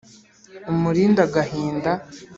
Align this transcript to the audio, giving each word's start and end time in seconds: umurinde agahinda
umurinde 0.71 1.19
agahinda 1.27 1.91